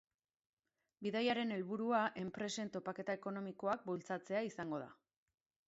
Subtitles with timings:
[1.07, 4.93] Bidaiaren helburua enpresen topaketa ekonomikoak bultzatzea izango da.